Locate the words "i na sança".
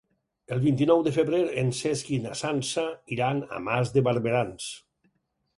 2.17-2.87